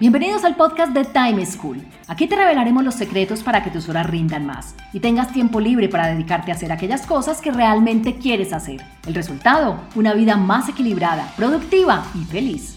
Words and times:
Bienvenidos 0.00 0.42
al 0.42 0.56
podcast 0.56 0.92
de 0.92 1.04
Time 1.04 1.46
School. 1.46 1.80
Aquí 2.08 2.26
te 2.26 2.34
revelaremos 2.34 2.82
los 2.82 2.96
secretos 2.96 3.44
para 3.44 3.62
que 3.62 3.70
tus 3.70 3.88
horas 3.88 4.10
rindan 4.10 4.44
más 4.44 4.74
y 4.92 4.98
tengas 4.98 5.32
tiempo 5.32 5.60
libre 5.60 5.88
para 5.88 6.08
dedicarte 6.08 6.50
a 6.50 6.56
hacer 6.56 6.72
aquellas 6.72 7.06
cosas 7.06 7.40
que 7.40 7.52
realmente 7.52 8.16
quieres 8.16 8.52
hacer. 8.52 8.80
El 9.06 9.14
resultado, 9.14 9.78
una 9.94 10.12
vida 10.12 10.36
más 10.36 10.68
equilibrada, 10.68 11.32
productiva 11.36 12.04
y 12.20 12.24
feliz. 12.24 12.76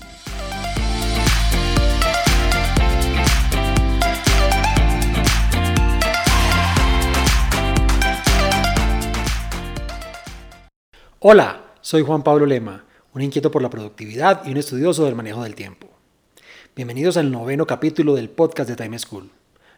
Hola, 11.17 11.63
soy 11.81 12.03
Juan 12.03 12.21
Pablo 12.21 12.45
Lema, 12.45 12.85
un 13.15 13.23
inquieto 13.23 13.49
por 13.49 13.63
la 13.63 13.71
productividad 13.71 14.45
y 14.45 14.51
un 14.51 14.57
estudioso 14.57 15.05
del 15.05 15.15
manejo 15.15 15.41
del 15.41 15.55
tiempo. 15.55 15.96
Bienvenidos 16.77 17.17
al 17.17 17.31
noveno 17.31 17.65
capítulo 17.65 18.13
del 18.13 18.29
podcast 18.29 18.69
de 18.69 18.75
Time 18.75 18.99
School, 18.99 19.31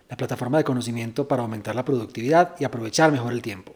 la 0.10 0.18
plataforma 0.18 0.58
de 0.58 0.66
conocimiento 0.66 1.30
para 1.30 1.44
aumentar 1.44 1.74
la 1.74 1.86
productividad 1.86 2.56
y 2.60 2.66
aprovechar 2.66 3.10
mejor 3.10 3.32
el 3.32 3.42
tiempo. 3.42 3.74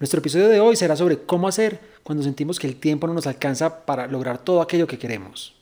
Nuestro 0.00 0.20
episodio 0.20 0.48
de 0.48 0.58
hoy 0.58 0.74
será 0.74 0.96
sobre 0.96 1.18
cómo 1.18 1.48
hacer 1.48 1.80
cuando 2.02 2.24
sentimos 2.24 2.58
que 2.58 2.66
el 2.66 2.76
tiempo 2.76 3.06
no 3.06 3.12
nos 3.12 3.26
alcanza 3.26 3.84
para 3.84 4.06
lograr 4.06 4.38
todo 4.38 4.62
aquello 4.62 4.86
que 4.86 4.98
queremos. 4.98 5.54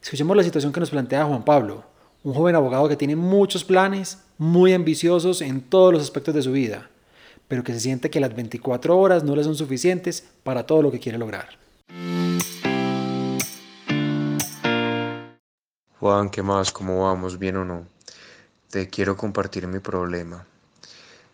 Escuchemos 0.00 0.36
la 0.36 0.44
situación 0.44 0.72
que 0.72 0.78
nos 0.78 0.90
plantea 0.90 1.24
Juan 1.24 1.44
Pablo, 1.44 1.82
un 2.22 2.34
joven 2.34 2.54
abogado 2.54 2.88
que 2.88 2.94
tiene 2.94 3.16
muchos 3.16 3.64
planes, 3.64 4.18
muy 4.38 4.72
ambiciosos 4.72 5.42
en 5.42 5.60
todos 5.60 5.92
los 5.92 6.04
aspectos 6.04 6.36
de 6.36 6.42
su 6.42 6.52
vida, 6.52 6.88
pero 7.48 7.64
que 7.64 7.72
se 7.72 7.80
siente 7.80 8.10
que 8.10 8.20
las 8.20 8.36
24 8.36 8.96
horas 8.96 9.24
no 9.24 9.34
le 9.34 9.42
son 9.42 9.56
suficientes 9.56 10.24
para 10.44 10.66
todo 10.66 10.82
lo 10.82 10.92
que 10.92 11.00
quiere 11.00 11.18
lograr. 11.18 11.58
Juan, 16.00 16.30
¿qué 16.30 16.42
más? 16.42 16.72
¿Cómo 16.72 17.04
vamos? 17.04 17.38
¿Bien 17.38 17.58
o 17.58 17.64
no? 17.66 17.86
Te 18.70 18.88
quiero 18.88 19.18
compartir 19.18 19.66
mi 19.66 19.80
problema. 19.80 20.46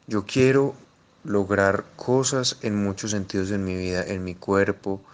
Yo 0.08 0.26
quiero 0.26 0.74
lograr 1.22 1.84
cosas 1.94 2.58
en 2.62 2.74
muchos 2.74 3.12
sentidos 3.12 3.52
en 3.52 3.64
mi 3.64 3.76
vida, 3.76 4.04
en 4.04 4.24
mi 4.24 4.34
cuerpo, 4.34 5.04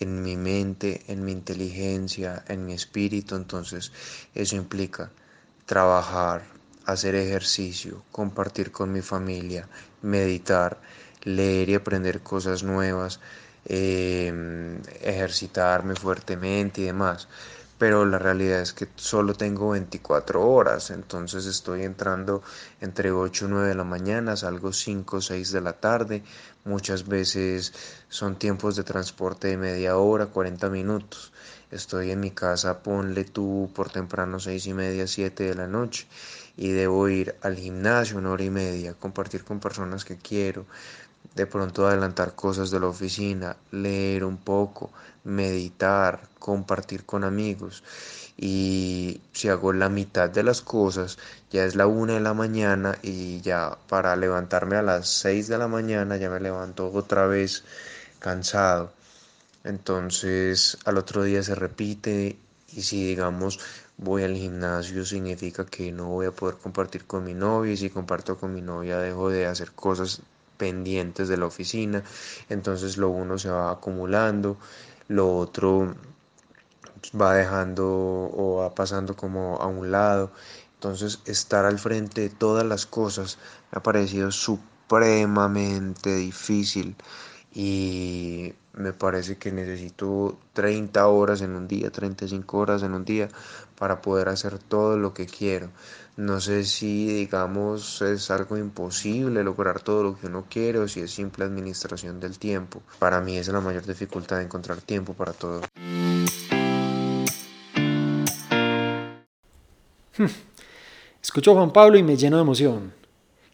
en 0.00 0.22
mi 0.22 0.38
mente, 0.38 1.02
en 1.08 1.26
mi 1.26 1.32
inteligencia, 1.32 2.42
en 2.48 2.64
mi 2.64 2.72
espíritu. 2.72 3.36
Entonces, 3.36 3.92
eso 4.34 4.56
implica 4.56 5.10
trabajar, 5.66 6.44
hacer 6.86 7.14
ejercicio, 7.14 8.02
compartir 8.12 8.72
con 8.72 8.90
mi 8.90 9.02
familia, 9.02 9.68
meditar, 10.00 10.80
leer 11.24 11.68
y 11.68 11.74
aprender 11.74 12.22
cosas 12.22 12.62
nuevas, 12.62 13.20
eh, 13.66 14.80
ejercitarme 15.02 15.96
fuertemente 15.96 16.80
y 16.80 16.84
demás 16.84 17.28
pero 17.82 18.06
la 18.06 18.20
realidad 18.20 18.60
es 18.60 18.72
que 18.72 18.86
solo 18.94 19.34
tengo 19.34 19.70
24 19.70 20.40
horas, 20.40 20.92
entonces 20.92 21.46
estoy 21.46 21.82
entrando 21.82 22.40
entre 22.80 23.10
8 23.10 23.46
y 23.46 23.48
9 23.48 23.68
de 23.70 23.74
la 23.74 23.82
mañana, 23.82 24.36
salgo 24.36 24.72
5 24.72 25.16
o 25.16 25.20
6 25.20 25.50
de 25.50 25.60
la 25.60 25.72
tarde, 25.72 26.22
muchas 26.64 27.08
veces 27.08 27.72
son 28.08 28.36
tiempos 28.36 28.76
de 28.76 28.84
transporte 28.84 29.48
de 29.48 29.56
media 29.56 29.96
hora, 29.96 30.26
40 30.26 30.70
minutos. 30.70 31.32
Estoy 31.72 32.12
en 32.12 32.20
mi 32.20 32.30
casa, 32.30 32.84
ponle 32.84 33.24
tú 33.24 33.68
por 33.74 33.90
temprano 33.90 34.38
6 34.38 34.64
y 34.64 34.74
media, 34.74 35.08
7 35.08 35.42
de 35.42 35.54
la 35.56 35.66
noche 35.66 36.06
y 36.56 36.70
debo 36.70 37.08
ir 37.08 37.34
al 37.42 37.56
gimnasio 37.56 38.18
una 38.18 38.30
hora 38.30 38.44
y 38.44 38.50
media, 38.50 38.94
compartir 38.94 39.42
con 39.42 39.58
personas 39.58 40.04
que 40.04 40.18
quiero, 40.18 40.66
de 41.34 41.46
pronto 41.46 41.86
adelantar 41.86 42.34
cosas 42.34 42.70
de 42.70 42.80
la 42.80 42.88
oficina, 42.88 43.56
leer 43.70 44.24
un 44.24 44.36
poco, 44.36 44.90
meditar, 45.24 46.28
compartir 46.38 47.04
con 47.04 47.24
amigos. 47.24 47.82
Y 48.36 49.20
si 49.32 49.48
hago 49.48 49.72
la 49.72 49.88
mitad 49.88 50.28
de 50.28 50.42
las 50.42 50.62
cosas, 50.62 51.18
ya 51.50 51.64
es 51.64 51.74
la 51.74 51.86
una 51.86 52.14
de 52.14 52.20
la 52.20 52.34
mañana 52.34 52.98
y 53.02 53.40
ya 53.40 53.76
para 53.88 54.16
levantarme 54.16 54.76
a 54.76 54.82
las 54.82 55.08
seis 55.08 55.48
de 55.48 55.58
la 55.58 55.68
mañana 55.68 56.16
ya 56.16 56.30
me 56.30 56.40
levanto 56.40 56.90
otra 56.92 57.26
vez 57.26 57.64
cansado. 58.18 58.92
Entonces 59.64 60.78
al 60.84 60.98
otro 60.98 61.22
día 61.22 61.42
se 61.42 61.54
repite 61.54 62.36
y 62.74 62.82
si 62.82 63.06
digamos 63.06 63.60
voy 63.96 64.24
al 64.24 64.34
gimnasio 64.34 65.04
significa 65.04 65.64
que 65.66 65.92
no 65.92 66.08
voy 66.08 66.26
a 66.26 66.32
poder 66.32 66.56
compartir 66.56 67.04
con 67.04 67.24
mi 67.24 67.34
novia 67.34 67.72
y 67.72 67.76
si 67.76 67.90
comparto 67.90 68.38
con 68.38 68.52
mi 68.54 68.62
novia 68.62 68.98
dejo 68.98 69.28
de 69.28 69.46
hacer 69.46 69.72
cosas 69.72 70.22
pendientes 70.62 71.26
de 71.26 71.36
la 71.36 71.46
oficina, 71.46 72.04
entonces 72.48 72.96
lo 72.96 73.08
uno 73.08 73.36
se 73.36 73.50
va 73.50 73.72
acumulando, 73.72 74.58
lo 75.08 75.36
otro 75.36 75.96
va 77.20 77.34
dejando 77.34 77.84
o 78.32 78.58
va 78.60 78.72
pasando 78.72 79.16
como 79.16 79.56
a 79.56 79.66
un 79.66 79.90
lado. 79.90 80.30
Entonces 80.74 81.18
estar 81.24 81.64
al 81.64 81.80
frente 81.80 82.20
de 82.20 82.30
todas 82.30 82.64
las 82.64 82.86
cosas 82.86 83.38
me 83.72 83.78
ha 83.78 83.82
parecido 83.82 84.30
supremamente 84.30 86.14
difícil 86.14 86.94
y 87.54 88.54
me 88.74 88.92
parece 88.92 89.36
que 89.36 89.52
necesito 89.52 90.38
30 90.54 91.06
horas 91.06 91.42
en 91.42 91.54
un 91.54 91.68
día, 91.68 91.90
35 91.90 92.58
horas 92.58 92.82
en 92.82 92.94
un 92.94 93.04
día 93.04 93.28
para 93.78 94.00
poder 94.00 94.28
hacer 94.28 94.58
todo 94.58 94.96
lo 94.96 95.12
que 95.12 95.26
quiero. 95.26 95.68
No 96.16 96.40
sé 96.40 96.64
si, 96.64 97.06
digamos, 97.06 98.00
es 98.02 98.30
algo 98.30 98.56
imposible 98.56 99.44
lograr 99.44 99.80
todo 99.80 100.02
lo 100.02 100.18
que 100.18 100.28
uno 100.28 100.46
quiere 100.48 100.78
o 100.78 100.88
si 100.88 101.00
es 101.00 101.10
simple 101.10 101.44
administración 101.44 102.20
del 102.20 102.38
tiempo. 102.38 102.82
Para 102.98 103.20
mí 103.20 103.36
es 103.36 103.48
la 103.48 103.60
mayor 103.60 103.84
dificultad 103.86 104.38
de 104.38 104.44
encontrar 104.44 104.80
tiempo 104.80 105.12
para 105.12 105.32
todo. 105.32 105.60
Escucho 111.22 111.52
a 111.52 111.54
Juan 111.54 111.72
Pablo 111.72 111.98
y 111.98 112.02
me 112.02 112.16
lleno 112.16 112.36
de 112.36 112.42
emoción. 112.42 112.92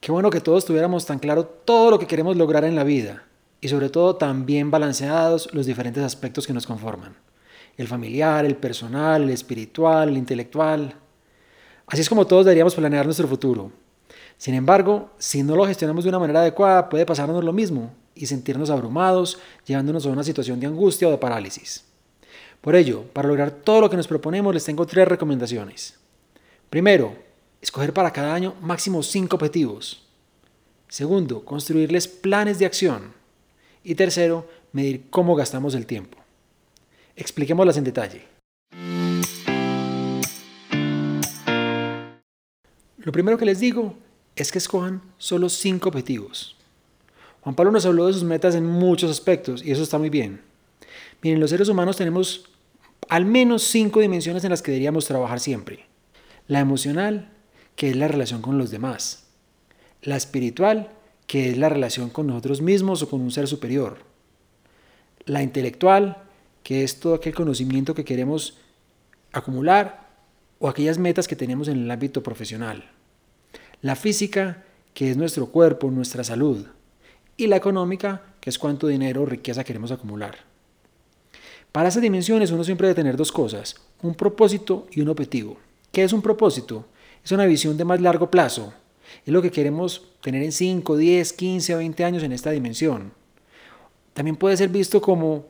Qué 0.00 0.12
bueno 0.12 0.30
que 0.30 0.40
todos 0.40 0.64
tuviéramos 0.64 1.06
tan 1.06 1.18
claro 1.18 1.44
todo 1.44 1.90
lo 1.90 1.98
que 1.98 2.06
queremos 2.06 2.36
lograr 2.36 2.64
en 2.64 2.76
la 2.76 2.84
vida 2.84 3.27
y 3.60 3.68
sobre 3.68 3.90
todo 3.90 4.16
tan 4.16 4.46
bien 4.46 4.70
balanceados 4.70 5.52
los 5.52 5.66
diferentes 5.66 6.02
aspectos 6.02 6.46
que 6.46 6.52
nos 6.52 6.66
conforman. 6.66 7.16
El 7.76 7.88
familiar, 7.88 8.44
el 8.44 8.56
personal, 8.56 9.22
el 9.22 9.30
espiritual, 9.30 10.08
el 10.08 10.16
intelectual. 10.16 10.94
Así 11.86 12.00
es 12.00 12.08
como 12.08 12.26
todos 12.26 12.44
deberíamos 12.44 12.74
planear 12.74 13.04
nuestro 13.04 13.28
futuro. 13.28 13.72
Sin 14.36 14.54
embargo, 14.54 15.10
si 15.18 15.42
no 15.42 15.56
lo 15.56 15.66
gestionamos 15.66 16.04
de 16.04 16.10
una 16.10 16.18
manera 16.18 16.40
adecuada, 16.40 16.88
puede 16.88 17.06
pasarnos 17.06 17.42
lo 17.42 17.52
mismo 17.52 17.92
y 18.14 18.26
sentirnos 18.26 18.70
abrumados, 18.70 19.38
llevándonos 19.66 20.06
a 20.06 20.10
una 20.10 20.24
situación 20.24 20.60
de 20.60 20.66
angustia 20.66 21.08
o 21.08 21.10
de 21.10 21.18
parálisis. 21.18 21.84
Por 22.60 22.74
ello, 22.74 23.04
para 23.12 23.28
lograr 23.28 23.50
todo 23.50 23.80
lo 23.80 23.90
que 23.90 23.96
nos 23.96 24.08
proponemos, 24.08 24.52
les 24.52 24.64
tengo 24.64 24.86
tres 24.86 25.06
recomendaciones. 25.06 25.98
Primero, 26.70 27.16
escoger 27.60 27.92
para 27.92 28.12
cada 28.12 28.34
año 28.34 28.54
máximo 28.60 29.02
cinco 29.02 29.36
objetivos. 29.36 30.04
Segundo, 30.88 31.44
construirles 31.44 32.08
planes 32.08 32.58
de 32.58 32.66
acción. 32.66 33.17
Y 33.88 33.94
tercero, 33.94 34.46
medir 34.72 35.08
cómo 35.08 35.34
gastamos 35.34 35.74
el 35.74 35.86
tiempo. 35.86 36.18
Expliquémoslas 37.16 37.78
en 37.78 37.84
detalle. 37.84 38.22
Lo 42.98 43.12
primero 43.12 43.38
que 43.38 43.46
les 43.46 43.60
digo 43.60 43.96
es 44.36 44.52
que 44.52 44.58
escojan 44.58 45.00
solo 45.16 45.48
cinco 45.48 45.88
objetivos. 45.88 46.54
Juan 47.40 47.54
Pablo 47.54 47.72
nos 47.72 47.86
habló 47.86 48.06
de 48.06 48.12
sus 48.12 48.24
metas 48.24 48.54
en 48.54 48.66
muchos 48.66 49.10
aspectos 49.10 49.64
y 49.64 49.70
eso 49.70 49.82
está 49.82 49.96
muy 49.96 50.10
bien. 50.10 50.42
Miren, 51.22 51.40
los 51.40 51.48
seres 51.48 51.70
humanos 51.70 51.96
tenemos 51.96 52.44
al 53.08 53.24
menos 53.24 53.62
cinco 53.62 54.00
dimensiones 54.00 54.44
en 54.44 54.50
las 54.50 54.60
que 54.60 54.72
deberíamos 54.72 55.06
trabajar 55.06 55.40
siempre. 55.40 55.86
La 56.46 56.60
emocional, 56.60 57.30
que 57.74 57.88
es 57.88 57.96
la 57.96 58.08
relación 58.08 58.42
con 58.42 58.58
los 58.58 58.70
demás. 58.70 59.28
La 60.02 60.16
espiritual, 60.16 60.90
que 61.28 61.50
es 61.50 61.58
la 61.58 61.68
relación 61.68 62.08
con 62.08 62.26
nosotros 62.26 62.62
mismos 62.62 63.02
o 63.02 63.08
con 63.08 63.20
un 63.20 63.30
ser 63.30 63.46
superior. 63.46 63.98
La 65.26 65.42
intelectual, 65.42 66.24
que 66.62 66.82
es 66.82 66.98
todo 67.00 67.14
aquel 67.14 67.34
conocimiento 67.34 67.94
que 67.94 68.04
queremos 68.04 68.56
acumular 69.30 70.08
o 70.58 70.70
aquellas 70.70 70.96
metas 70.96 71.28
que 71.28 71.36
tenemos 71.36 71.68
en 71.68 71.82
el 71.82 71.90
ámbito 71.90 72.22
profesional. 72.22 72.90
La 73.82 73.94
física, 73.94 74.64
que 74.94 75.10
es 75.10 75.18
nuestro 75.18 75.48
cuerpo, 75.48 75.90
nuestra 75.90 76.24
salud. 76.24 76.66
Y 77.36 77.46
la 77.46 77.56
económica, 77.56 78.22
que 78.40 78.48
es 78.48 78.58
cuánto 78.58 78.86
dinero 78.86 79.22
o 79.22 79.26
riqueza 79.26 79.64
queremos 79.64 79.92
acumular. 79.92 80.38
Para 81.72 81.90
esas 81.90 82.02
dimensiones 82.02 82.50
uno 82.52 82.64
siempre 82.64 82.88
debe 82.88 82.96
tener 82.96 83.18
dos 83.18 83.30
cosas, 83.30 83.76
un 84.00 84.14
propósito 84.14 84.86
y 84.90 85.02
un 85.02 85.10
objetivo. 85.10 85.58
¿Qué 85.92 86.04
es 86.04 86.14
un 86.14 86.22
propósito? 86.22 86.86
Es 87.22 87.32
una 87.32 87.44
visión 87.44 87.76
de 87.76 87.84
más 87.84 88.00
largo 88.00 88.30
plazo. 88.30 88.72
Es 89.24 89.32
lo 89.32 89.42
que 89.42 89.50
queremos 89.50 90.02
tener 90.20 90.42
en 90.42 90.52
5, 90.52 90.96
10, 90.96 91.32
15 91.32 91.74
o 91.74 91.78
20 91.78 92.04
años 92.04 92.22
en 92.22 92.32
esta 92.32 92.50
dimensión. 92.50 93.12
También 94.14 94.36
puede 94.36 94.56
ser 94.56 94.68
visto 94.68 95.00
como 95.00 95.46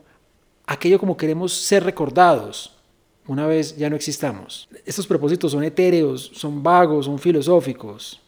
aquello 0.66 0.99
como 0.99 1.16
queremos 1.16 1.52
ser 1.52 1.84
recordados 1.84 2.78
una 3.28 3.46
vez 3.46 3.76
ya 3.76 3.90
no 3.90 3.96
existamos. 3.96 4.69
Estos 4.87 5.06
propósitos 5.06 5.52
son 5.52 5.62
etéreos, 5.62 6.31
son 6.34 6.62
vagos, 6.62 7.05
son 7.05 7.19
filosóficos. 7.19 8.20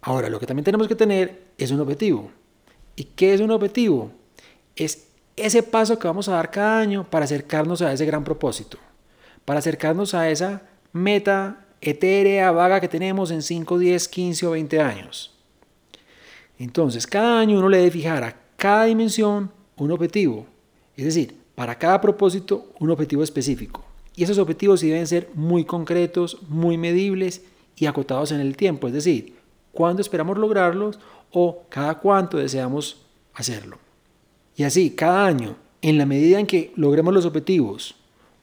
Ahora, 0.00 0.28
lo 0.28 0.38
que 0.38 0.46
también 0.46 0.64
tenemos 0.64 0.86
que 0.86 0.94
tener 0.94 1.42
es 1.58 1.72
un 1.72 1.80
objetivo. 1.80 2.30
¿Y 2.94 3.04
qué 3.04 3.34
es 3.34 3.40
un 3.40 3.50
objetivo? 3.50 4.12
Es 4.76 5.08
ese 5.36 5.64
paso 5.64 5.98
que 5.98 6.06
vamos 6.06 6.28
a 6.28 6.32
dar 6.32 6.52
cada 6.52 6.78
año 6.78 7.10
para 7.10 7.24
acercarnos 7.24 7.82
a 7.82 7.92
ese 7.92 8.06
gran 8.06 8.22
propósito, 8.22 8.78
para 9.44 9.58
acercarnos 9.58 10.14
a 10.14 10.30
esa 10.30 10.62
meta 10.92 11.63
etérea, 11.90 12.50
vaga 12.50 12.80
que 12.80 12.88
tenemos 12.88 13.30
en 13.30 13.42
5, 13.42 13.78
10, 13.78 14.08
15 14.08 14.46
o 14.46 14.50
20 14.52 14.80
años. 14.80 15.34
Entonces, 16.58 17.06
cada 17.06 17.40
año 17.40 17.58
uno 17.58 17.68
le 17.68 17.78
debe 17.78 17.90
fijar 17.90 18.22
a 18.24 18.36
cada 18.56 18.84
dimensión 18.84 19.50
un 19.76 19.90
objetivo, 19.90 20.46
es 20.96 21.04
decir, 21.04 21.36
para 21.54 21.78
cada 21.78 22.00
propósito 22.00 22.72
un 22.78 22.90
objetivo 22.90 23.22
específico. 23.22 23.84
Y 24.16 24.24
esos 24.24 24.38
objetivos 24.38 24.80
deben 24.80 25.06
ser 25.06 25.28
muy 25.34 25.64
concretos, 25.64 26.38
muy 26.48 26.78
medibles 26.78 27.42
y 27.76 27.86
acotados 27.86 28.30
en 28.32 28.40
el 28.40 28.56
tiempo, 28.56 28.86
es 28.86 28.94
decir, 28.94 29.34
cuándo 29.72 30.00
esperamos 30.00 30.38
lograrlos 30.38 31.00
o 31.32 31.64
cada 31.68 31.98
cuánto 31.98 32.38
deseamos 32.38 33.02
hacerlo. 33.34 33.78
Y 34.56 34.62
así, 34.62 34.90
cada 34.90 35.26
año, 35.26 35.56
en 35.82 35.98
la 35.98 36.06
medida 36.06 36.38
en 36.38 36.46
que 36.46 36.72
logremos 36.76 37.12
los 37.12 37.26
objetivos 37.26 37.96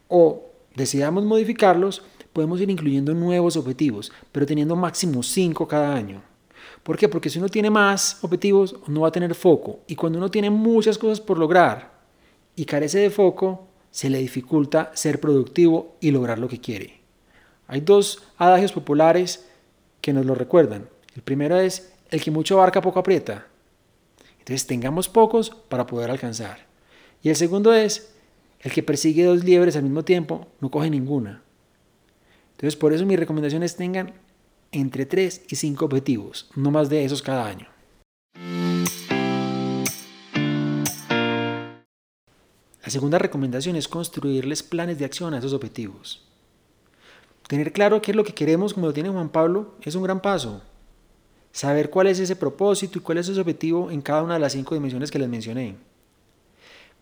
o 0.10 0.44
decidamos 0.76 1.24
modificarlos, 1.24 2.04
podemos 2.34 2.60
ir 2.62 2.70
incluyendo 2.70 3.14
nuevos 3.14 3.58
objetivos, 3.58 4.12
pero 4.32 4.46
teniendo 4.46 4.76
máximo 4.76 5.24
5 5.24 5.68
cada 5.68 5.94
año. 5.94 6.22
¿Por 6.84 6.98
qué? 6.98 7.08
Porque 7.08 7.30
si 7.30 7.40
uno 7.40 7.50
tiene 7.50 7.70
más 7.70 8.18
objetivos, 8.24 8.76
no 8.88 9.02
va 9.02 9.10
a 9.10 9.12
tener 9.12 9.36
foco. 9.36 9.82
Y 9.88 9.96
cuando 9.96 10.18
uno 10.18 10.32
tiene 10.32 10.50
muchas 10.50 10.98
cosas 10.98 11.22
por 11.22 11.38
lograr 11.38 11.92
y 12.56 12.66
carece 12.66 13.00
de 13.00 13.10
foco, 13.10 13.68
se 13.92 14.10
le 14.10 14.20
dificulta 14.20 14.92
ser 14.94 15.20
productivo 15.20 15.96
y 16.00 16.12
lograr 16.12 16.40
lo 16.40 16.48
que 16.48 16.60
quiere. 16.60 17.02
Hay 17.68 17.82
dos 17.82 18.24
adagios 18.38 18.72
populares 18.72 19.46
que 20.02 20.14
nos 20.14 20.26
lo 20.26 20.34
recuerdan. 20.34 20.90
El 21.16 21.22
primero 21.22 21.60
es, 21.60 21.94
el 22.10 22.22
que 22.22 22.32
mucho 22.32 22.56
abarca 22.56 22.82
poco 22.82 23.00
aprieta. 23.00 23.48
Entonces 24.40 24.66
tengamos 24.66 25.08
pocos 25.08 25.52
para 25.70 25.86
poder 25.86 26.10
alcanzar. 26.10 26.66
Y 27.22 27.30
el 27.30 27.36
segundo 27.36 27.74
es, 27.74 28.14
el 28.62 28.72
que 28.72 28.84
persigue 28.84 29.24
dos 29.24 29.44
liebres 29.44 29.76
al 29.76 29.84
mismo 29.84 30.04
tiempo 30.04 30.48
no 30.60 30.72
coge 30.72 30.90
ninguna. 30.90 31.44
Entonces 32.62 32.78
por 32.78 32.94
eso 32.94 33.08
mi 33.08 33.16
recomendación 33.16 33.64
es 33.64 33.76
tengan 33.76 34.14
entre 34.72 35.08
3 35.08 35.46
y 35.50 35.56
5 35.56 35.84
objetivos, 35.84 36.48
no 36.56 36.70
más 36.70 36.90
de 36.90 37.04
esos 37.04 37.24
cada 37.24 37.48
año. 37.48 37.68
La 42.84 42.90
segunda 42.92 43.18
recomendación 43.18 43.76
es 43.76 43.88
construirles 43.88 44.62
planes 44.62 45.00
de 45.00 45.06
acción 45.06 45.34
a 45.34 45.40
esos 45.40 45.54
objetivos. 45.54 46.24
Tener 47.48 47.74
claro 47.74 48.00
qué 48.00 48.12
es 48.12 48.16
lo 48.16 48.24
que 48.24 48.36
queremos, 48.36 48.76
como 48.76 48.86
lo 48.86 48.94
tiene 48.94 49.10
Juan 49.10 49.30
Pablo, 49.30 49.74
es 49.82 49.96
un 49.96 50.04
gran 50.04 50.22
paso. 50.22 50.62
Saber 51.52 51.90
cuál 51.90 52.06
es 52.08 52.20
ese 52.20 52.36
propósito 52.36 53.00
y 53.00 53.02
cuál 53.02 53.18
es 53.18 53.28
ese 53.28 53.42
objetivo 53.42 53.90
en 53.90 54.04
cada 54.04 54.22
una 54.22 54.36
de 54.36 54.40
las 54.40 54.54
cinco 54.54 54.76
dimensiones 54.76 55.10
que 55.10 55.18
les 55.18 55.28
mencioné. 55.28 55.78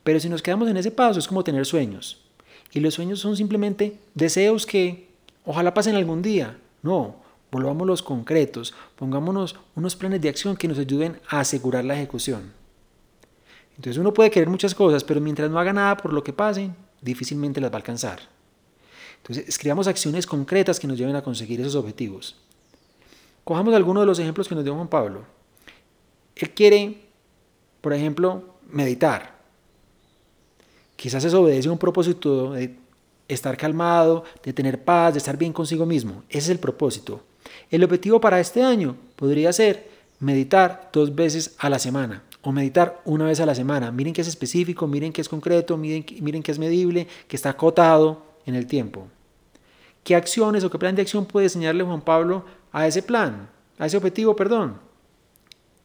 Pero 0.06 0.22
si 0.22 0.30
nos 0.30 0.42
quedamos 0.42 0.70
en 0.70 0.78
ese 0.78 0.92
paso 0.92 1.20
es 1.20 1.28
como 1.28 1.44
tener 1.44 1.66
sueños. 1.66 2.24
Y 2.72 2.80
los 2.80 2.94
sueños 2.94 3.20
son 3.20 3.36
simplemente 3.36 4.00
deseos 4.16 4.66
que 4.66 5.09
ojalá 5.46 5.74
pasen 5.74 5.96
algún 5.96 6.22
día. 6.22 6.58
No, 6.82 7.16
volvámoslos 7.52 8.02
concretos, 8.02 8.74
pongámonos 8.96 9.56
unos 9.76 9.96
planes 9.96 10.22
de 10.22 10.30
acción 10.30 10.56
que 10.56 10.68
nos 10.68 10.80
ayuden 10.80 11.20
a 11.30 11.40
asegurar 11.40 11.86
la 11.86 11.96
ejecución. 11.96 12.54
Entonces 13.76 13.98
uno 13.98 14.14
puede 14.14 14.30
querer 14.30 14.50
muchas 14.50 14.76
cosas, 14.76 15.04
pero 15.04 15.22
mientras 15.22 15.50
no 15.50 15.60
haga 15.60 15.74
nada 15.74 15.98
por 15.98 16.14
lo 16.14 16.24
que 16.24 16.34
pasen, 16.34 16.76
difícilmente 17.02 17.62
las 17.62 17.72
va 17.72 17.76
a 17.76 17.78
alcanzar. 17.78 18.20
Entonces 19.18 19.48
escribamos 19.48 19.88
acciones 19.88 20.26
concretas 20.26 20.80
que 20.80 20.88
nos 20.88 20.98
lleven 20.98 21.16
a 21.16 21.22
conseguir 21.22 21.62
esos 21.62 21.76
objetivos. 21.76 22.36
Cojamos 23.44 23.74
algunos 23.74 24.04
de 24.04 24.08
los 24.08 24.20
ejemplos 24.20 24.48
que 24.48 24.56
nos 24.56 24.64
dio 24.64 24.76
Juan 24.76 24.88
Pablo. 24.88 25.24
Él 26.36 26.52
quiere, 26.52 27.02
por 27.82 27.94
ejemplo, 27.94 28.56
meditar. 28.70 29.40
Quizás 30.96 31.24
eso 31.24 31.42
obedece 31.42 31.70
a 31.70 31.72
un 31.72 31.78
propósito 31.78 32.54
estar 33.30 33.56
calmado, 33.56 34.26
de 34.44 34.52
tener 34.52 34.84
paz, 34.84 35.14
de 35.14 35.20
estar 35.20 35.38
bien 35.38 35.54
consigo 35.54 35.86
mismo. 35.86 36.24
Ese 36.28 36.40
es 36.40 36.50
el 36.50 36.60
propósito. 36.60 37.22
El 37.70 37.84
objetivo 37.84 38.20
para 38.20 38.40
este 38.40 38.62
año 38.62 38.98
podría 39.16 39.54
ser 39.54 39.90
meditar 40.20 40.90
dos 40.92 41.16
veces 41.16 41.56
a 41.60 41.70
la 41.70 41.80
semana 41.80 42.24
o 42.42 42.52
meditar 42.52 43.02
una 43.06 43.26
vez 43.26 43.40
a 43.40 43.46
la 43.46 43.56
semana. 43.56 43.92
Miren 43.92 44.14
que 44.14 44.22
es 44.22 44.28
específico, 44.28 44.88
miren 44.88 45.14
que 45.14 45.22
es 45.22 45.30
concreto, 45.30 45.78
miren, 45.78 46.06
miren 46.22 46.44
que 46.44 46.52
es 46.52 46.60
medible, 46.60 47.08
que 47.28 47.36
está 47.36 47.52
acotado 47.52 48.24
en 48.46 48.56
el 48.56 48.66
tiempo. 48.68 49.08
¿Qué 50.04 50.16
acciones 50.16 50.64
o 50.64 50.70
qué 50.70 50.80
plan 50.80 50.96
de 50.96 51.02
acción 51.02 51.26
puede 51.26 51.48
enseñarle 51.48 51.84
Juan 51.84 52.02
Pablo 52.02 52.46
a 52.72 52.88
ese 52.88 53.04
plan, 53.04 53.50
a 53.78 53.86
ese 53.86 53.98
objetivo, 53.98 54.36
perdón? 54.36 54.78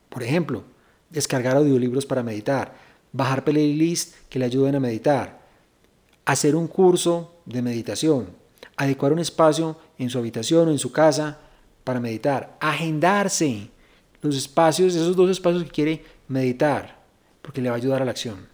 Por 0.09 0.23
ejemplo, 0.23 0.63
descargar 1.11 1.57
audiolibros 1.57 2.07
para 2.07 2.23
meditar, 2.23 2.75
bajar 3.13 3.45
playlists 3.45 4.17
que 4.29 4.39
le 4.39 4.45
ayuden 4.47 4.77
a 4.77 4.81
meditar, 4.81 5.44
hacer 6.25 6.57
un 6.57 6.67
curso 6.67 7.35
de 7.45 7.63
meditación, 7.63 8.29
adecuar 8.77 9.13
un 9.13 9.19
espacio 9.19 9.77
en 9.99 10.11
su 10.11 10.19
habitación 10.19 10.69
o 10.69 10.71
en 10.71 10.79
su 10.79 10.93
casa 10.93 11.39
para 11.85 12.01
meditar, 12.01 12.57
agendarse 12.61 13.71
los 14.23 14.37
espacios, 14.37 14.95
esos 14.95 15.17
dos 15.17 15.31
espacios 15.31 15.65
que 15.65 15.71
quiere 15.71 16.05
meditar, 16.29 16.99
porque 17.43 17.61
le 17.61 17.69
va 17.69 17.77
a 17.77 17.79
ayudar 17.79 18.03
a 18.03 18.05
la 18.07 18.11
acción. 18.11 18.49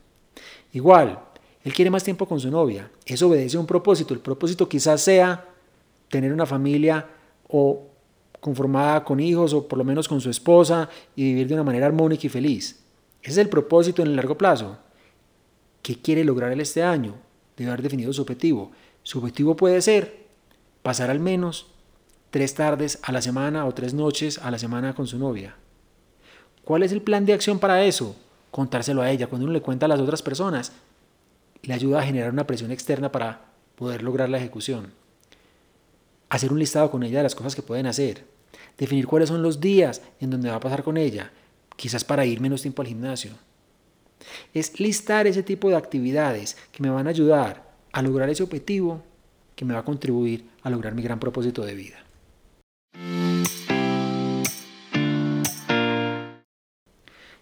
Igual, 0.73 1.21
él 1.63 1.73
quiere 1.73 1.91
más 1.91 2.03
tiempo 2.03 2.27
con 2.27 2.41
su 2.41 2.51
novia, 2.51 2.91
eso 3.05 3.29
obedece 3.29 3.57
a 3.57 3.61
un 3.61 3.67
propósito, 3.67 4.15
el 4.15 4.21
propósito 4.21 4.69
quizás 4.69 5.01
sea 5.01 5.47
tener 6.09 6.33
una 6.33 6.47
familia 6.47 7.07
o 7.49 7.87
conformada 8.41 9.05
con 9.05 9.21
hijos 9.21 9.53
o 9.53 9.69
por 9.69 9.79
lo 9.79 9.85
menos 9.85 10.09
con 10.09 10.21
su 10.21 10.31
esposa 10.31 10.89
y 11.15 11.25
vivir 11.25 11.49
de 11.49 11.55
una 11.55 11.63
manera 11.63 11.87
armónica 11.87 12.27
y 12.27 12.31
feliz. 12.31 12.83
Ese 13.23 13.33
es 13.33 13.39
el 13.39 13.49
propósito 13.49 14.03
en 14.03 14.09
el 14.09 14.17
largo 14.17 14.37
plazo. 14.37 14.79
¿Qué 15.83 16.01
quiere 16.01 16.25
lograr 16.25 16.51
él 16.53 16.61
este 16.61 16.83
año? 16.83 17.15
Debe 17.61 17.73
haber 17.73 17.83
definido 17.83 18.11
su 18.15 18.23
objetivo. 18.23 18.73
Su 19.03 19.19
objetivo 19.19 19.55
puede 19.55 19.83
ser 19.83 20.25
pasar 20.81 21.11
al 21.11 21.21
menos 21.21 21.67
tres 22.31 22.55
tardes 22.55 22.99
a 23.03 23.13
la 23.13 23.21
semana 23.21 23.67
o 23.67 23.75
tres 23.75 23.93
noches 23.93 24.39
a 24.39 24.51
la 24.51 24.59
semana 24.59 24.95
con 24.95 25.07
su 25.07 25.19
novia. 25.19 25.57
¿Cuál 26.65 26.85
es 26.85 26.93
el 26.93 27.03
plan 27.03 27.27
de 27.27 27.35
acción 27.35 27.59
para 27.59 27.85
eso? 27.85 28.17
Contárselo 28.51 29.03
a 29.03 29.11
ella. 29.11 29.27
Cuando 29.27 29.45
uno 29.45 29.53
le 29.53 29.61
cuenta 29.61 29.85
a 29.85 29.91
las 29.91 30.01
otras 30.01 30.23
personas, 30.23 30.73
le 31.61 31.75
ayuda 31.75 32.01
a 32.01 32.03
generar 32.03 32.33
una 32.33 32.47
presión 32.47 32.71
externa 32.71 33.13
para 33.13 33.43
poder 33.75 34.03
lograr 34.03 34.31
la 34.31 34.39
ejecución. 34.39 34.95
Hacer 36.31 36.55
un 36.55 36.61
listado 36.61 36.91
con 36.91 37.03
ella 37.03 37.19
de 37.19 37.25
las 37.25 37.35
cosas 37.35 37.55
que 37.55 37.61
pueden 37.61 37.85
hacer. 37.85 38.25
Definir 38.79 39.07
cuáles 39.07 39.29
son 39.29 39.43
los 39.43 39.61
días 39.61 40.01
en 40.19 40.31
donde 40.31 40.49
va 40.49 40.57
a 40.57 40.61
pasar 40.61 40.83
con 40.83 40.97
ella, 40.97 41.31
quizás 41.77 42.05
para 42.05 42.25
ir 42.25 42.41
menos 42.41 42.63
tiempo 42.63 42.81
al 42.81 42.89
gimnasio. 42.89 43.33
Es 44.55 44.79
listar 44.81 45.27
ese 45.27 45.43
tipo 45.43 45.69
de 45.69 45.77
actividades 45.77 46.57
que 46.73 46.83
me 46.83 46.91
van 46.91 47.07
a 47.07 47.11
ayudar 47.11 47.71
a 47.93 48.03
lograr 48.03 48.29
ese 48.31 48.43
objetivo 48.43 49.03
que 49.57 49.65
me 49.65 49.75
va 49.75 49.81
a 49.81 49.85
contribuir 49.85 50.45
a 50.63 50.71
lograr 50.71 50.95
mi 50.95 51.03
gran 51.03 51.19
propósito 51.19 51.65
de 51.65 51.75
vida. 51.75 51.99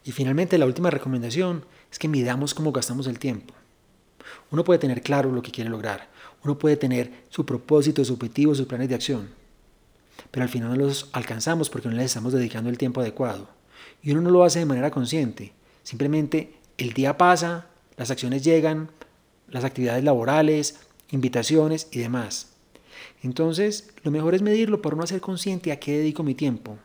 Y 0.05 0.13
finalmente 0.13 0.57
la 0.57 0.65
última 0.65 0.91
recomendación 0.91 1.65
es 1.93 1.99
que 1.99 2.09
midamos 2.09 2.55
cómo 2.55 2.73
gastamos 2.73 3.07
el 3.07 3.19
tiempo. 3.19 3.53
Uno 4.51 4.65
puede 4.65 4.79
tener 4.79 5.03
claro 5.03 5.31
lo 5.31 5.43
que 5.43 5.51
quiere 5.51 5.69
lograr, 5.69 6.09
uno 6.43 6.59
puede 6.59 6.77
tener 6.77 7.13
su 7.29 7.45
propósito, 7.45 8.05
su 8.05 8.15
objetivo, 8.15 8.55
sus 8.55 8.67
planes 8.67 8.89
de 8.89 8.95
acción, 8.95 9.29
pero 10.31 10.45
al 10.45 10.49
final 10.49 10.71
no 10.71 10.77
los 10.77 11.09
alcanzamos 11.13 11.69
porque 11.69 11.89
no 11.89 11.95
les 11.95 12.07
estamos 12.07 12.33
dedicando 12.33 12.71
el 12.71 12.79
tiempo 12.79 13.01
adecuado. 13.01 13.49
Y 14.03 14.13
uno 14.13 14.23
no 14.23 14.31
lo 14.31 14.45
hace 14.45 14.61
de 14.61 14.67
manera 14.67 14.91
consciente, 14.91 15.53
simplemente 15.83 16.55
el 16.79 16.93
día 16.93 17.19
pasa, 17.19 17.67
las 17.97 18.13
acciones 18.13 18.45
llegan, 18.45 18.91
las 19.49 19.65
actividades 19.65 20.05
laborales, 20.05 20.79
invitaciones 21.11 21.89
y 21.91 21.99
demás. 21.99 22.53
Entonces, 23.23 23.91
lo 24.05 24.13
mejor 24.13 24.37
es 24.37 24.43
medirlo 24.43 24.81
para 24.81 24.97
no 24.97 25.07
ser 25.07 25.21
consciente 25.21 25.73
a 25.73 25.81
qué 25.81 25.99
dedico 25.99 26.23
mi 26.23 26.35
tiempo. 26.35 26.79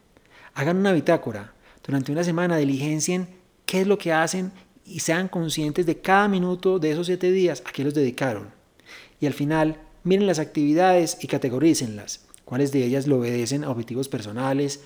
Hagan 0.55 0.77
una 0.77 0.91
bitácora, 0.91 1.53
durante 1.85 2.11
una 2.11 2.23
semana 2.23 2.57
diligencien 2.57 3.27
qué 3.67 3.81
es 3.81 3.87
lo 3.87 3.99
que 3.99 4.11
hacen 4.11 4.51
y 4.83 4.99
sean 5.01 5.27
conscientes 5.27 5.85
de 5.85 5.99
cada 5.99 6.27
minuto 6.27 6.79
de 6.79 6.91
esos 6.91 7.05
siete 7.05 7.31
días 7.31 7.61
a 7.65 7.71
qué 7.71 7.83
los 7.83 7.93
dedicaron. 7.93 8.49
Y 9.19 9.27
al 9.27 9.33
final, 9.33 9.77
miren 10.03 10.25
las 10.25 10.39
actividades 10.39 11.17
y 11.21 11.27
categorícenlas. 11.27 12.25
Cuáles 12.45 12.71
de 12.71 12.83
ellas 12.83 13.05
lo 13.05 13.19
obedecen 13.19 13.63
a 13.63 13.69
objetivos 13.69 14.09
personales, 14.09 14.81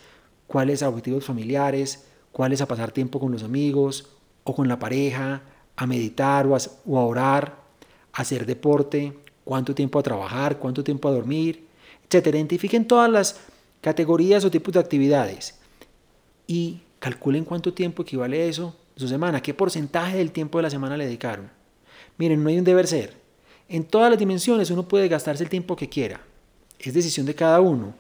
cuáles 0.48 0.84
a 0.84 0.90
objetivos 0.90 1.24
familiares, 1.24 2.04
cuáles 2.34 2.60
a 2.62 2.68
pasar 2.68 2.92
tiempo 2.92 3.20
con 3.20 3.32
los 3.32 3.44
amigos 3.44 4.17
o 4.50 4.56
con 4.56 4.68
la 4.68 4.80
pareja, 4.80 5.42
a 5.76 5.86
meditar 5.86 6.48
o 6.48 6.56
a, 6.56 6.58
a 6.60 7.06
orar, 7.06 7.58
a 8.14 8.22
hacer 8.22 8.46
deporte, 8.46 9.14
cuánto 9.44 9.76
tiempo 9.76 10.00
a 10.00 10.04
trabajar, 10.04 10.58
cuánto 10.58 10.84
tiempo 10.84 11.08
a 11.08 11.12
dormir, 11.12 11.68
etc. 12.10 12.28
Identifiquen 12.28 12.88
todas 12.88 13.10
las 13.10 13.40
categorías 13.82 14.44
o 14.44 14.52
tipos 14.52 14.74
de 14.74 14.80
actividades 14.80 15.60
y 16.48 16.82
Calculen 17.00 17.46
cuánto 17.46 17.74
tiempo 17.74 18.02
equivale 18.02 18.50
eso 18.50 18.76
de 18.96 19.02
su 19.02 19.08
semana, 19.08 19.42
qué 19.42 19.54
porcentaje 19.54 20.18
del 20.18 20.32
tiempo 20.32 20.58
de 20.58 20.64
la 20.64 20.70
semana 20.70 20.98
le 20.98 21.06
dedicaron. 21.06 21.50
Miren, 22.18 22.44
no 22.44 22.50
hay 22.50 22.58
un 22.58 22.64
deber 22.64 22.88
ser. 22.88 23.16
En 23.70 23.84
todas 23.84 24.10
las 24.10 24.18
dimensiones 24.18 24.72
uno 24.72 24.88
puede 24.88 25.08
gastarse 25.08 25.44
el 25.44 25.50
tiempo 25.50 25.76
que 25.76 25.90
quiera. 25.90 26.22
Es 26.80 26.94
decisión 26.94 27.26
de 27.26 27.36
cada 27.36 27.62
uno, 27.62 27.94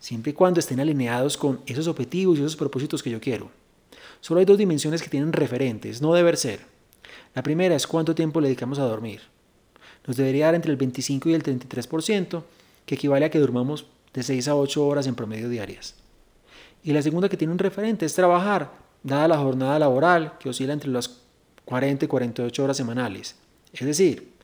siempre 0.00 0.30
y 0.30 0.34
cuando 0.34 0.58
estén 0.58 0.80
alineados 0.80 1.36
con 1.36 1.60
esos 1.66 1.86
objetivos 1.86 2.38
y 2.38 2.40
esos 2.40 2.56
propósitos 2.56 3.02
que 3.02 3.10
yo 3.10 3.20
quiero. 3.20 3.50
Solo 4.22 4.38
hay 4.38 4.46
dos 4.46 4.56
dimensiones 4.56 5.02
que 5.02 5.10
tienen 5.10 5.32
referentes, 5.32 6.00
no 6.00 6.14
deber 6.14 6.36
ser. 6.36 6.60
La 7.34 7.42
primera 7.42 7.74
es 7.74 7.88
cuánto 7.88 8.14
tiempo 8.14 8.40
le 8.40 8.46
dedicamos 8.46 8.78
a 8.78 8.84
dormir. 8.84 9.20
nos 10.06 10.16
debería 10.16 10.46
dar 10.46 10.54
entre 10.54 10.70
el 10.70 10.76
25 10.76 11.28
y 11.28 11.34
el 11.34 11.42
33%, 11.42 12.44
que 12.86 12.94
equivale 12.94 13.24
a 13.24 13.30
que 13.30 13.40
durmamos 13.40 13.86
de 14.14 14.22
6 14.22 14.46
a 14.46 14.54
8 14.54 14.86
horas 14.86 15.08
en 15.08 15.16
promedio 15.16 15.48
diarias. 15.48 15.96
Y 16.84 16.92
la 16.92 17.02
segunda 17.02 17.28
que 17.28 17.36
tiene 17.36 17.52
un 17.52 17.58
referente 17.58 18.06
es 18.06 18.14
trabajar, 18.14 18.70
dada 19.02 19.26
la 19.26 19.38
jornada 19.38 19.80
laboral 19.80 20.38
que 20.38 20.48
oscila 20.48 20.72
entre 20.72 20.90
las 20.90 21.18
40 21.64 22.04
y 22.04 22.08
48 22.08 22.62
horas 22.62 22.76
semanales. 22.76 23.34
Es 23.72 23.84
decir, 23.84 24.34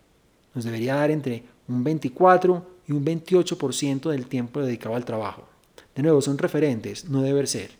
nos 0.55 0.65
debería 0.65 0.97
dar 0.97 1.13
entre 1.13 1.45
un 1.69 1.85
24 1.85 2.67
y 2.89 2.93
un 2.93 3.05
28% 3.05 4.11
del 4.11 4.27
tiempo 4.27 4.61
dedicado 4.61 4.97
al 4.97 5.05
trabajo. 5.05 5.47
De 5.95 6.03
nuevo, 6.03 6.21
son 6.21 6.37
referentes, 6.37 7.09
no 7.09 7.23
debe 7.23 7.47
ser. 7.47 7.78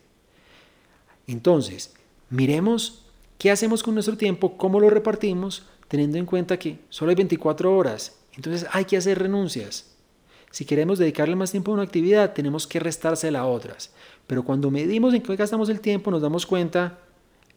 Entonces, 1.29 1.95
miremos 2.31 3.05
qué 3.39 3.53
hacemos 3.53 3.85
con 3.85 3.95
nuestro 3.95 4.17
tiempo, 4.17 4.57
cómo 4.57 4.81
lo 4.81 4.91
repartimos, 4.91 5.65
teniendo 5.87 6.19
en 6.19 6.27
cuenta 6.27 6.59
que 6.59 6.81
solo 6.89 7.11
hay 7.11 7.17
24 7.17 7.77
horas. 7.77 8.17
Entonces 8.35 8.67
hay 8.73 8.85
que 8.85 8.97
hacer 8.97 9.19
renuncias. 9.19 9.95
Si 10.51 10.65
queremos 10.65 10.99
dedicarle 10.99 11.37
más 11.37 11.51
tiempo 11.51 11.71
a 11.71 11.75
una 11.75 11.83
actividad, 11.83 12.33
tenemos 12.33 12.67
que 12.67 12.81
restársela 12.81 13.41
a 13.41 13.47
otras. 13.47 13.93
Pero 14.27 14.43
cuando 14.43 14.71
medimos 14.71 15.15
en 15.15 15.23
qué 15.23 15.37
gastamos 15.37 15.69
el 15.69 15.81
tiempo, 15.81 16.11
nos 16.11 16.23
damos 16.23 16.47
cuenta 16.47 16.99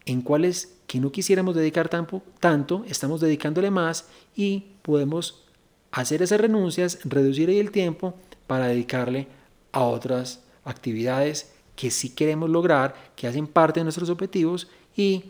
en 0.05 0.21
cuáles 0.21 0.77
que 0.87 0.99
no 0.99 1.11
quisiéramos 1.11 1.55
dedicar 1.55 1.87
tanto, 1.87 2.21
tanto, 2.39 2.83
estamos 2.87 3.21
dedicándole 3.21 3.71
más 3.71 4.07
y 4.35 4.65
podemos 4.81 5.45
hacer 5.91 6.21
esas 6.21 6.41
renuncias, 6.41 6.99
reducir 7.05 7.49
el 7.49 7.71
tiempo 7.71 8.15
para 8.47 8.67
dedicarle 8.67 9.27
a 9.71 9.83
otras 9.83 10.41
actividades 10.65 11.53
que 11.81 11.89
sí 11.89 12.09
queremos 12.09 12.47
lograr, 12.47 12.93
que 13.15 13.25
hacen 13.25 13.47
parte 13.47 13.79
de 13.79 13.85
nuestros 13.85 14.11
objetivos 14.11 14.67
y 14.95 15.23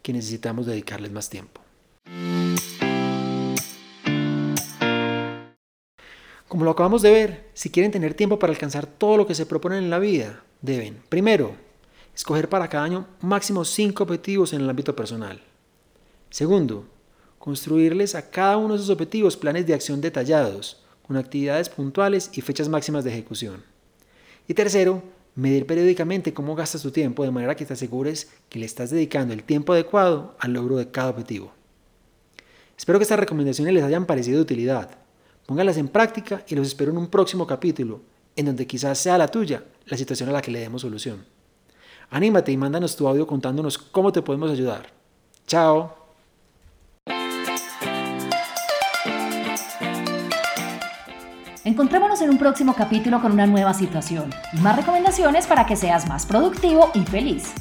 que 0.00 0.14
necesitamos 0.14 0.64
dedicarles 0.64 1.12
más 1.12 1.28
tiempo. 1.28 1.60
Como 6.48 6.64
lo 6.64 6.70
acabamos 6.70 7.02
de 7.02 7.10
ver, 7.10 7.50
si 7.52 7.68
quieren 7.68 7.92
tener 7.92 8.14
tiempo 8.14 8.38
para 8.38 8.54
alcanzar 8.54 8.86
todo 8.86 9.18
lo 9.18 9.26
que 9.26 9.34
se 9.34 9.44
proponen 9.44 9.84
en 9.84 9.90
la 9.90 9.98
vida, 9.98 10.42
deben, 10.62 10.98
primero, 11.10 11.56
escoger 12.16 12.48
para 12.48 12.68
cada 12.68 12.84
año 12.84 13.06
máximo 13.20 13.62
5 13.62 14.02
objetivos 14.02 14.54
en 14.54 14.62
el 14.62 14.70
ámbito 14.70 14.96
personal. 14.96 15.42
Segundo, 16.30 16.86
construirles 17.38 18.14
a 18.14 18.30
cada 18.30 18.56
uno 18.56 18.72
de 18.72 18.76
esos 18.80 18.88
objetivos 18.88 19.36
planes 19.36 19.66
de 19.66 19.74
acción 19.74 20.00
detallados, 20.00 20.82
con 21.06 21.18
actividades 21.18 21.68
puntuales 21.68 22.30
y 22.32 22.40
fechas 22.40 22.70
máximas 22.70 23.04
de 23.04 23.10
ejecución. 23.10 23.62
Y 24.48 24.54
tercero, 24.54 25.02
medir 25.34 25.66
periódicamente 25.66 26.34
cómo 26.34 26.54
gastas 26.54 26.82
tu 26.82 26.90
tiempo 26.90 27.24
de 27.24 27.30
manera 27.30 27.54
que 27.54 27.64
te 27.64 27.72
asegures 27.72 28.30
que 28.48 28.58
le 28.58 28.66
estás 28.66 28.90
dedicando 28.90 29.32
el 29.32 29.44
tiempo 29.44 29.72
adecuado 29.72 30.36
al 30.38 30.52
logro 30.52 30.76
de 30.76 30.90
cada 30.90 31.10
objetivo. 31.10 31.52
Espero 32.76 32.98
que 32.98 33.04
estas 33.04 33.18
recomendaciones 33.18 33.74
les 33.74 33.84
hayan 33.84 34.06
parecido 34.06 34.38
de 34.38 34.42
utilidad. 34.42 34.90
Póngalas 35.46 35.76
en 35.76 35.88
práctica 35.88 36.44
y 36.48 36.54
los 36.54 36.66
espero 36.66 36.90
en 36.90 36.98
un 36.98 37.08
próximo 37.08 37.46
capítulo, 37.46 38.00
en 38.36 38.46
donde 38.46 38.66
quizás 38.66 38.98
sea 38.98 39.18
la 39.18 39.28
tuya 39.28 39.64
la 39.86 39.96
situación 39.96 40.28
a 40.28 40.32
la 40.32 40.42
que 40.42 40.50
le 40.50 40.60
demos 40.60 40.82
solución. 40.82 41.24
Anímate 42.10 42.52
y 42.52 42.56
mándanos 42.56 42.96
tu 42.96 43.08
audio 43.08 43.26
contándonos 43.26 43.78
cómo 43.78 44.12
te 44.12 44.22
podemos 44.22 44.50
ayudar. 44.50 44.92
Chao. 45.46 46.01
Encontrémonos 51.64 52.20
en 52.22 52.30
un 52.30 52.38
próximo 52.38 52.74
capítulo 52.74 53.20
con 53.20 53.30
una 53.30 53.46
nueva 53.46 53.72
situación 53.72 54.34
y 54.52 54.58
más 54.58 54.74
recomendaciones 54.74 55.46
para 55.46 55.64
que 55.64 55.76
seas 55.76 56.08
más 56.08 56.26
productivo 56.26 56.90
y 56.92 57.04
feliz. 57.04 57.52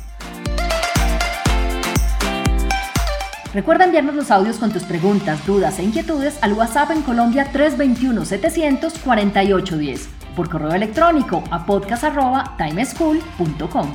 Recuerda 3.54 3.86
enviarnos 3.86 4.16
los 4.16 4.32
audios 4.32 4.58
con 4.58 4.72
tus 4.72 4.82
preguntas, 4.84 5.46
dudas 5.46 5.78
e 5.78 5.84
inquietudes 5.84 6.40
al 6.42 6.54
WhatsApp 6.54 6.90
en 6.92 7.04
Colombia 7.04 7.52
321-700-4810 7.54 10.08
por 10.36 10.50
correo 10.50 10.74
electrónico 10.74 11.44
a 11.52 11.64
podcast.timeschool.com. 11.66 13.94